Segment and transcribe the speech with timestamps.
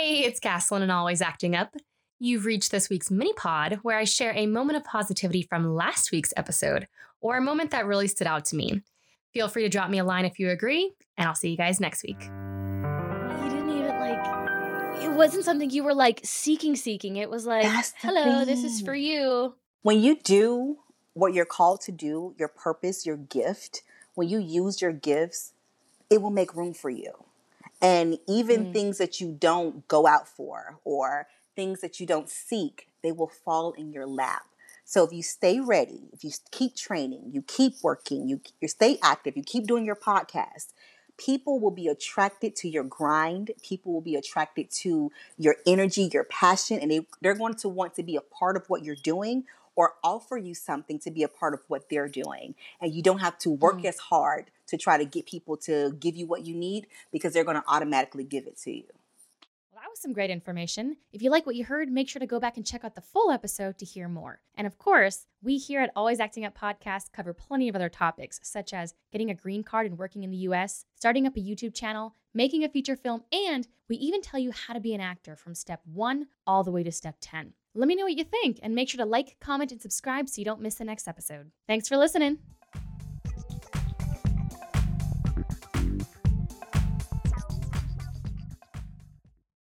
[0.00, 1.74] Hey, it's Caslin and Always Acting Up.
[2.20, 6.12] You've reached this week's mini pod where I share a moment of positivity from last
[6.12, 6.86] week's episode
[7.20, 8.82] or a moment that really stood out to me.
[9.34, 11.80] Feel free to drop me a line if you agree, and I'll see you guys
[11.80, 12.20] next week.
[12.20, 17.16] You didn't even like, it wasn't something you were like seeking, seeking.
[17.16, 19.56] It was like, That's the hello, this is for you.
[19.82, 20.76] When you do
[21.14, 23.82] what you're called to do, your purpose, your gift,
[24.14, 25.54] when you use your gifts,
[26.08, 27.24] it will make room for you.
[27.80, 28.72] And even Mm.
[28.72, 33.28] things that you don't go out for or things that you don't seek, they will
[33.28, 34.42] fall in your lap.
[34.84, 38.98] So if you stay ready, if you keep training, you keep working, you, you stay
[39.02, 40.72] active, you keep doing your podcast,
[41.18, 43.52] people will be attracted to your grind.
[43.62, 47.94] People will be attracted to your energy, your passion, and they, they're going to want
[47.96, 49.44] to be a part of what you're doing
[49.76, 52.54] or offer you something to be a part of what they're doing.
[52.80, 53.86] And you don't have to work Mm.
[53.86, 57.44] as hard to try to get people to give you what you need because they're
[57.44, 58.84] going to automatically give it to you.
[59.88, 60.98] That was some great information.
[61.14, 63.00] If you like what you heard, make sure to go back and check out the
[63.00, 64.42] full episode to hear more.
[64.54, 68.38] And of course, we here at Always Acting Up Podcast cover plenty of other topics,
[68.42, 71.74] such as getting a green card and working in the US, starting up a YouTube
[71.74, 75.34] channel, making a feature film, and we even tell you how to be an actor
[75.36, 77.54] from step one all the way to step 10.
[77.74, 80.38] Let me know what you think and make sure to like, comment, and subscribe so
[80.38, 81.50] you don't miss the next episode.
[81.66, 82.40] Thanks for listening.